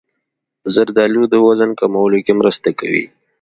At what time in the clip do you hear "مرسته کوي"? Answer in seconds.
2.39-3.05